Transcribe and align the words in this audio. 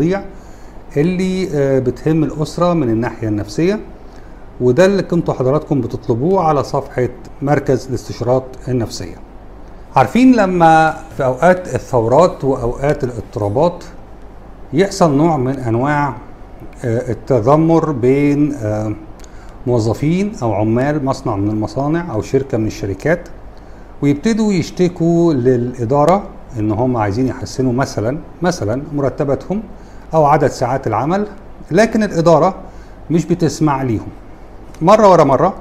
المواضيع 0.00 0.22
اللي 0.96 1.48
آه، 1.54 1.78
بتهم 1.78 2.24
الأسرة 2.24 2.74
من 2.74 2.88
الناحية 2.88 3.28
النفسية 3.28 3.80
وده 4.60 4.84
اللي 4.84 5.02
كنتوا 5.02 5.34
حضراتكم 5.34 5.80
بتطلبوه 5.80 6.44
على 6.44 6.64
صفحة 6.64 7.08
مركز 7.42 7.86
الاستشارات 7.88 8.44
النفسية. 8.68 9.16
عارفين 9.96 10.36
لما 10.36 10.96
في 11.16 11.24
أوقات 11.24 11.74
الثورات 11.74 12.44
وأوقات 12.44 13.04
الاضطرابات 13.04 13.84
يحصل 14.72 15.16
نوع 15.16 15.36
من 15.36 15.58
أنواع 15.58 16.08
آه، 16.84 17.10
التذمر 17.10 17.92
بين 17.92 18.54
آه، 18.54 18.92
موظفين 19.66 20.32
أو 20.42 20.52
عمال 20.52 21.04
مصنع 21.04 21.36
من 21.36 21.50
المصانع 21.50 22.12
أو 22.12 22.22
شركة 22.22 22.58
من 22.58 22.66
الشركات 22.66 23.28
ويبتدوا 24.02 24.52
يشتكوا 24.52 25.32
للإدارة 25.32 26.22
إن 26.58 26.70
هم 26.72 26.96
عايزين 26.96 27.26
يحسنوا 27.26 27.72
مثلا 27.72 28.18
مثلا 28.42 28.82
مرتباتهم 28.94 29.62
أو 30.14 30.24
عدد 30.24 30.46
ساعات 30.46 30.86
العمل 30.86 31.26
لكن 31.70 32.02
الإدارة 32.02 32.54
مش 33.10 33.24
بتسمع 33.26 33.82
ليهم. 33.82 34.08
مرة 34.82 35.10
ورا 35.10 35.24
مرة 35.24 35.54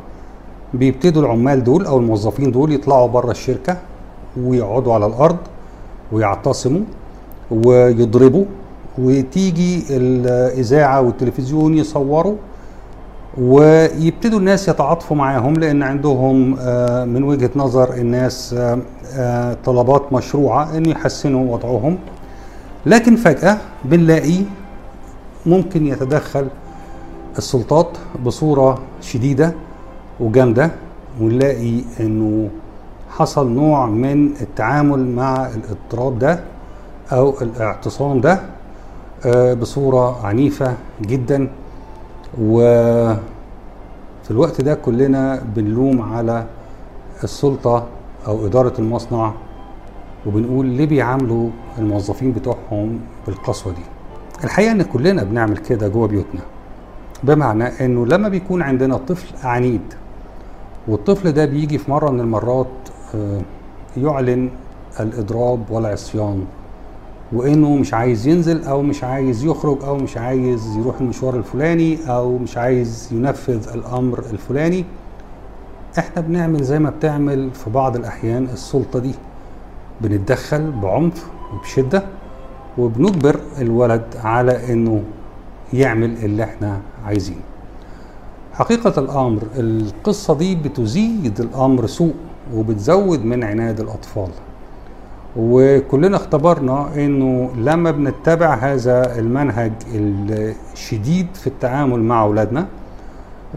بيبتدوا 0.73 1.21
العمال 1.21 1.63
دول 1.63 1.85
أو 1.85 1.97
الموظفين 1.97 2.51
دول 2.51 2.71
يطلعوا 2.73 3.07
بره 3.07 3.31
الشركة 3.31 3.77
ويقعدوا 4.41 4.93
على 4.93 5.05
الأرض 5.05 5.37
ويعتصموا 6.11 6.81
ويضربوا 7.51 8.45
وتيجي 8.97 9.83
الإذاعة 9.89 11.01
والتلفزيون 11.01 11.77
يصوروا 11.77 12.35
ويبتدوا 13.37 14.39
الناس 14.39 14.67
يتعاطفوا 14.67 15.17
معاهم 15.17 15.53
لأن 15.53 15.83
عندهم 15.83 16.55
آه، 16.59 17.05
من 17.05 17.23
وجهة 17.23 17.49
نظر 17.55 17.93
الناس 17.93 18.53
آه، 18.57 18.79
آه، 19.15 19.57
طلبات 19.65 20.13
مشروعة 20.13 20.77
إن 20.77 20.85
يحسنوا 20.85 21.53
وضعهم. 21.53 21.97
لكن 22.85 23.15
فجأة 23.15 23.57
بنلاقي 23.85 24.43
ممكن 25.45 25.85
يتدخل 25.87 26.47
السلطات 27.37 27.87
بصورة 28.25 28.79
شديدة 29.01 29.53
وجامدة 30.19 30.71
ونلاقي 31.21 31.81
إنه 31.99 32.49
حصل 33.09 33.51
نوع 33.51 33.85
من 33.85 34.31
التعامل 34.41 35.07
مع 35.07 35.47
الاضطراب 35.47 36.19
ده 36.19 36.39
أو 37.11 37.33
الاعتصام 37.41 38.21
ده 38.21 38.39
آه، 39.25 39.53
بصورة 39.53 40.25
عنيفة 40.25 40.73
جدا. 41.01 41.47
وفي 42.41 43.17
الوقت 44.31 44.61
ده 44.61 44.73
كلنا 44.73 45.41
بنلوم 45.55 46.01
على 46.01 46.45
السلطة 47.23 47.83
أو 48.27 48.45
إدارة 48.45 48.73
المصنع 48.79 49.31
وبنقول 50.25 50.65
ليه 50.65 50.85
بيعاملوا 50.85 51.49
الموظفين 51.77 52.31
بتوعهم 52.31 52.99
بالقسوة 53.27 53.73
دي؟ 53.73 53.81
الحقيقة 54.43 54.71
إن 54.71 54.81
كلنا 54.81 55.23
بنعمل 55.23 55.57
كده 55.57 55.87
جوه 55.87 56.07
بيوتنا 56.07 56.41
بمعنى 57.23 57.63
إنه 57.63 58.05
لما 58.05 58.29
بيكون 58.29 58.61
عندنا 58.61 58.97
طفل 58.97 59.47
عنيد 59.47 59.81
والطفل 60.87 61.31
ده 61.31 61.45
بيجي 61.45 61.77
في 61.77 61.91
مرة 61.91 62.09
من 62.11 62.19
المرات 62.19 62.67
آه، 63.15 63.41
يعلن 63.97 64.49
الإضراب 64.99 65.71
والعصيان 65.71 66.45
وإنه 67.33 67.75
مش 67.75 67.93
عايز 67.93 68.27
ينزل 68.27 68.63
أو 68.63 68.81
مش 68.81 69.03
عايز 69.03 69.45
يخرج 69.45 69.83
أو 69.83 69.97
مش 69.97 70.17
عايز 70.17 70.77
يروح 70.77 71.01
المشوار 71.01 71.35
الفلاني 71.35 71.97
أو 72.09 72.37
مش 72.37 72.57
عايز 72.57 73.09
ينفذ 73.11 73.69
الأمر 73.73 74.19
الفلاني 74.19 74.85
إحنا 75.99 76.21
بنعمل 76.21 76.63
زي 76.63 76.79
ما 76.79 76.89
بتعمل 76.89 77.51
في 77.51 77.69
بعض 77.69 77.95
الأحيان 77.95 78.43
السلطة 78.43 78.99
دي. 78.99 79.11
بنتدخل 80.01 80.71
بعنف 80.71 81.25
وبشدة 81.53 82.03
وبنجبر 82.77 83.39
الولد 83.61 84.03
على 84.23 84.73
إنه 84.73 85.03
يعمل 85.73 86.15
اللي 86.23 86.43
إحنا 86.43 86.79
عايزينه. 87.05 87.39
حقيقة 88.53 88.99
الأمر 88.99 89.41
القصة 89.57 90.35
دي 90.35 90.55
بتزيد 90.55 91.39
الأمر 91.39 91.87
سوء 91.87 92.13
وبتزود 92.55 93.25
من 93.25 93.43
عناد 93.43 93.79
الأطفال. 93.79 94.29
وكلنا 95.37 96.17
اختبرنا 96.17 96.89
إنه 96.95 97.49
لما 97.57 97.91
بنتبع 97.91 98.53
هذا 98.53 99.19
المنهج 99.19 99.71
الشديد 100.73 101.27
في 101.33 101.47
التعامل 101.47 101.99
مع 101.99 102.21
أولادنا 102.23 102.65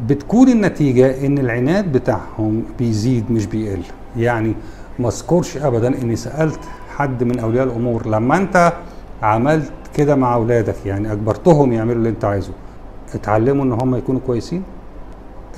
بتكون 0.09 0.49
النتيجة 0.49 1.27
إن 1.27 1.39
العناد 1.39 1.93
بتاعهم 1.93 2.63
بيزيد 2.79 3.33
مش 3.33 3.47
بيقل. 3.47 3.83
يعني 4.17 4.55
ما 4.99 5.09
اذكرش 5.09 5.57
ابدا 5.57 6.03
اني 6.03 6.17
سألت 6.17 6.61
حد 6.97 7.25
من 7.25 7.39
اولياء 7.39 7.65
الأمور 7.67 8.07
لما 8.09 8.37
انت 8.37 8.73
عملت 9.23 9.73
كده 9.95 10.15
مع 10.17 10.35
اولادك 10.35 10.87
يعني 10.87 11.13
اجبرتهم 11.13 11.73
يعملوا 11.73 11.97
اللي 11.97 12.09
انت 12.09 12.25
عايزه 12.25 12.53
اتعلموا 13.15 13.65
ان 13.65 13.73
هم 13.73 13.95
يكونوا 13.97 14.21
كويسين؟ 14.27 14.63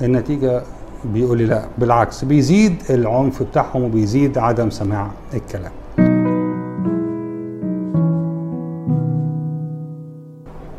النتيجة 0.01 0.61
بيقول 1.05 1.37
لي 1.37 1.45
لا 1.45 1.65
بالعكس 1.77 2.25
بيزيد 2.25 2.75
العنف 2.89 3.43
بتاعهم 3.43 3.83
وبيزيد 3.83 4.37
عدم 4.37 4.69
سماع 4.69 5.07
الكلام. 5.33 5.71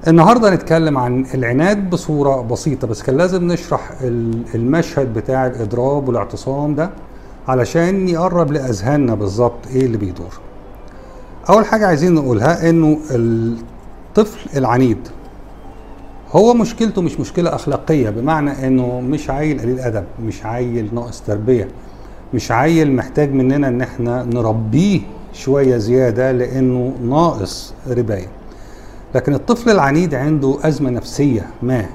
النهارده 0.08 0.54
نتكلم 0.54 0.98
عن 0.98 1.24
العناد 1.34 1.90
بصورة 1.90 2.42
بسيطة 2.42 2.86
بس 2.86 3.02
كان 3.02 3.16
لازم 3.16 3.52
نشرح 3.52 3.90
ال- 4.00 4.42
المشهد 4.54 5.14
بتاع 5.14 5.46
الإضراب 5.46 6.08
والاعتصام 6.08 6.74
ده. 6.74 6.90
علشان 7.48 8.08
يقرب 8.08 8.52
لأذهاننا 8.52 9.14
بالظبط 9.14 9.66
إيه 9.74 9.86
اللي 9.86 9.96
بيدور. 9.98 10.38
أول 11.50 11.66
حاجة 11.66 11.86
عايزين 11.86 12.14
نقولها 12.14 12.70
إنه 12.70 12.98
الطفل 13.10 14.58
العنيد 14.58 15.08
هو 16.32 16.54
مشكلته 16.54 17.02
مش 17.02 17.20
مشكلة 17.20 17.54
أخلاقية 17.54 18.10
بمعنى 18.10 18.66
إنه 18.66 19.00
مش 19.00 19.30
عيل 19.30 19.60
قليل 19.60 19.80
أدب 19.80 20.04
مش 20.24 20.46
عيل 20.46 20.88
ناقص 20.94 21.20
تربية 21.20 21.68
مش 22.34 22.52
عيل 22.52 22.96
محتاج 22.96 23.32
مننا 23.32 23.68
إن 23.68 23.80
إحنا 23.80 24.24
نربيه 24.24 25.00
شوية 25.32 25.76
زيادة 25.76 26.32
لإنه 26.32 26.92
ناقص 27.04 27.74
رباية 27.88 28.26
لكن 29.14 29.34
الطفل 29.34 29.70
العنيد 29.70 30.14
عنده 30.14 30.58
أزمة 30.62 30.90
نفسية 30.90 31.46
ما 31.62 31.86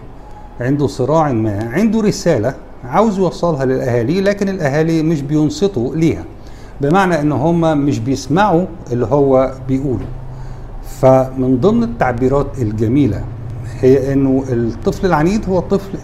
عنده 0.60 0.88
صراع 0.88 1.32
ما 1.32 1.70
عنده 1.74 2.02
رسالة 2.02 2.54
عاوز 2.84 3.18
يوصلها 3.18 3.66
للأهالي 3.66 4.22
لكن 4.22 4.50
الأهالي 4.50 5.04
مش 5.04 5.22
بينصتوا 5.22 5.96
ليها. 5.96 6.24
بمعنى 6.82 7.22
إن 7.22 7.32
هم 7.32 7.86
مش 7.86 8.00
بيسمعوا 8.00 8.66
اللي 8.92 9.06
هو 9.06 9.52
بيقوله. 9.68 10.06
فمن 11.02 11.58
ضمن 11.62 11.84
التعبيرات 11.84 12.48
الجميلة 12.62 13.24
هي 13.80 14.14
إنه 14.14 14.44
الطفل 14.50 15.06
العنيد 15.06 15.50
هو 15.50 15.60
طفل 15.60 15.98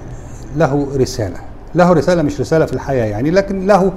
له 0.55 0.87
رسالة. 0.95 1.37
له 1.75 1.93
رسالة 1.93 2.21
مش 2.21 2.41
رسالة 2.41 2.65
في 2.65 2.73
الحياة 2.73 3.05
يعني 3.05 3.31
لكن 3.31 3.65
له 3.67 3.91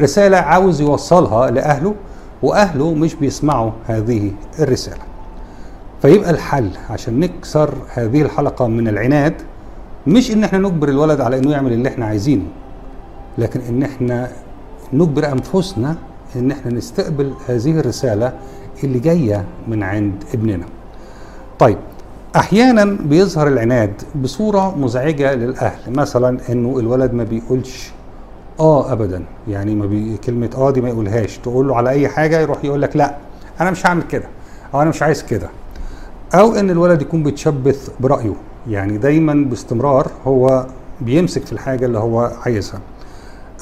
رسالة 0.00 0.36
عاوز 0.36 0.80
يوصلها 0.80 1.50
لأهله 1.50 1.94
وأهله 2.42 2.94
مش 2.94 3.14
بيسمعوا 3.14 3.70
هذه 3.86 4.30
الرسالة. 4.58 5.02
فيبقى 6.02 6.30
الحل 6.30 6.70
عشان 6.90 7.20
نكسر 7.20 7.74
هذه 7.94 8.22
الحلقة 8.22 8.66
من 8.66 8.88
العناد 8.88 9.34
مش 10.06 10.30
إن 10.32 10.44
إحنا 10.44 10.58
نجبر 10.58 10.88
الولد 10.88 11.20
على 11.20 11.38
إنه 11.38 11.50
يعمل 11.50 11.72
اللي 11.72 11.88
إحنا 11.88 12.06
عايزينه 12.06 12.44
لكن 13.38 13.60
إن 13.68 13.82
إحنا 13.82 14.28
نجبر 14.92 15.32
أنفسنا 15.32 15.96
إن 16.36 16.50
إحنا 16.50 16.72
نستقبل 16.72 17.32
هذه 17.48 17.80
الرسالة 17.80 18.32
اللي 18.84 18.98
جاية 18.98 19.44
من 19.68 19.82
عند 19.82 20.24
ابننا. 20.34 20.64
طيب 21.58 21.78
أحيانا 22.36 22.84
بيظهر 22.84 23.48
العناد 23.48 23.92
بصورة 24.22 24.78
مزعجة 24.78 25.34
للأهل 25.34 25.92
مثلا 25.92 26.38
إنه 26.52 26.78
الولد 26.78 27.12
ما 27.12 27.24
بيقولش 27.24 27.90
آه 28.60 28.92
ابدا 28.92 29.24
يعني 29.48 29.74
ما 29.74 29.86
بي... 29.86 30.16
كلمة 30.16 30.50
آه 30.56 30.70
دي 30.70 30.80
ما 30.80 30.88
يقولهاش 30.88 31.38
تقول 31.38 31.68
له 31.68 31.76
على 31.76 31.90
أي 31.90 32.08
حاجة 32.08 32.40
يروح 32.40 32.64
يقول 32.64 32.82
لك 32.82 32.96
لا 32.96 33.16
أنا 33.60 33.70
مش 33.70 33.86
هعمل 33.86 34.02
كده 34.02 34.24
أو 34.74 34.82
أنا 34.82 34.90
مش 34.90 35.02
عايز 35.02 35.22
كده. 35.22 35.48
أو 36.34 36.54
إن 36.54 36.70
الولد 36.70 37.02
يكون 37.02 37.22
بيتشبث 37.22 37.90
برأيه. 38.00 38.34
يعني 38.68 38.98
دايما 38.98 39.34
باستمرار 39.50 40.10
هو 40.26 40.66
بيمسك 41.00 41.46
في 41.46 41.52
الحاجة 41.52 41.86
اللي 41.86 41.98
هو 41.98 42.30
عايزها. 42.46 42.80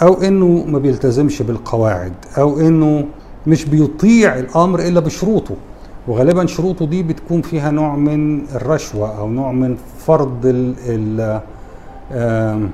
أو 0.03 0.15
إنه 0.23 0.65
ما 0.69 0.79
بيلتزمش 0.79 1.43
بالقواعد. 1.43 2.13
أو 2.39 2.61
إنه 2.61 3.05
مش 3.47 3.65
بيطيع 3.65 4.39
الأمر 4.39 4.81
إلا 4.81 5.01
بشروطه. 5.01 5.55
وغالبا 6.09 6.47
شروطه 6.47 6.87
دي 6.87 7.03
بتكون 7.03 7.43
فيها 7.43 7.71
نوع 7.71 7.97
من 7.97 8.47
الرشوة 8.55 9.19
أو 9.19 9.29
نوع 9.29 9.53
من 9.53 9.77
فرض 10.07 10.47
ال 10.47 10.75
ال 10.87 11.41
آم، 12.13 12.71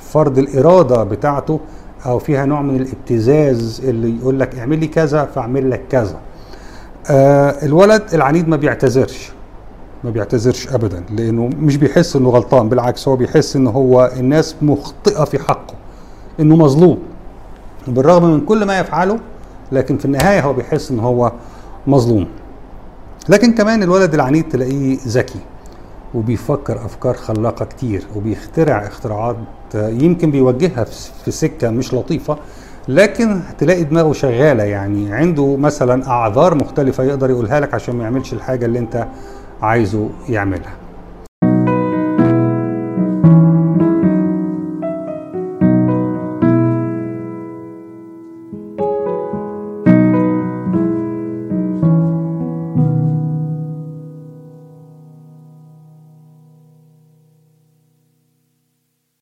فرض 0.00 0.38
الإرادة 0.38 1.04
بتاعته 1.04 1.60
أو 2.06 2.18
فيها 2.18 2.44
نوع 2.46 2.62
من 2.62 2.76
الابتزاز 2.76 3.82
اللي 3.84 4.16
يقول 4.18 4.40
لك 4.40 4.58
اعمل 4.58 4.78
لي 4.78 4.86
كذا 4.86 5.24
فاعمل 5.24 5.70
لك 5.70 5.82
كذا. 5.90 6.16
آه 7.10 7.64
الولد 7.64 8.02
العنيد 8.14 8.48
ما 8.48 8.56
بيعتذرش. 8.56 9.32
ما 10.04 10.10
بيعتذرش 10.10 10.68
ابدا 10.68 11.02
لأنه 11.10 11.50
مش 11.58 11.76
بيحس 11.76 12.16
إنه 12.16 12.30
غلطان 12.30 12.68
بالعكس 12.68 13.08
هو 13.08 13.16
بيحس 13.16 13.56
ان 13.56 13.66
هو 13.66 14.12
الناس 14.16 14.56
مخطئة 14.62 15.24
في 15.24 15.38
حقه 15.38 15.74
إنه 16.40 16.56
مظلوم. 16.56 16.98
بالرغم 17.86 18.24
من 18.34 18.40
كل 18.40 18.64
ما 18.64 18.78
يفعله 18.78 19.18
لكن 19.72 19.98
في 19.98 20.04
النهاية 20.04 20.40
هو 20.40 20.52
بيحس 20.52 20.90
ان 20.90 21.00
هو 21.00 21.32
مظلوم. 21.86 22.26
لكن 23.28 23.54
كمان 23.54 23.82
الولد 23.82 24.14
العنيد 24.14 24.48
تلاقيه 24.48 24.98
ذكي 25.06 25.38
وبيفكر 26.14 26.84
أفكار 26.84 27.14
خلاقة 27.14 27.64
كتير 27.64 28.06
وبيخترع 28.16 28.86
اختراعات 28.86 29.36
يمكن 29.74 30.30
بيوجهها 30.30 30.84
في 31.24 31.30
سكة 31.30 31.70
مش 31.70 31.94
لطيفة 31.94 32.36
لكن 32.88 33.40
تلاقي 33.58 33.84
دماغه 33.84 34.12
شغالة 34.12 34.64
يعني. 34.64 35.12
عنده 35.12 35.56
مثلا 35.56 36.08
أعذار 36.10 36.54
مختلفة 36.54 37.04
يقدر 37.04 37.30
يقولها 37.30 37.60
لك 37.60 37.74
عشان 37.74 37.96
ما 37.96 38.04
يعملش 38.04 38.32
الحاجة 38.32 38.66
اللي 38.66 38.78
أنت 38.78 39.06
عايزه 39.62 40.08
يعملها. 40.28 40.81